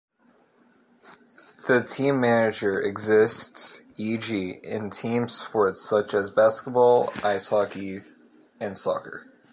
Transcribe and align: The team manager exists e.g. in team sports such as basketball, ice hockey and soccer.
The 1.67 1.83
team 1.83 2.19
manager 2.21 2.81
exists 2.81 3.83
e.g. 3.97 4.49
in 4.63 4.89
team 4.89 5.27
sports 5.27 5.87
such 5.87 6.15
as 6.15 6.31
basketball, 6.31 7.11
ice 7.23 7.49
hockey 7.49 8.01
and 8.59 8.75
soccer. 8.75 9.27